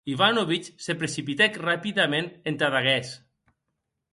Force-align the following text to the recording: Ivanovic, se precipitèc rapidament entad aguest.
Ivanovic, 0.11 0.69
se 0.85 0.95
precipitèc 1.01 1.59
rapidament 1.65 2.31
entad 2.53 2.79
aguest. 2.81 3.23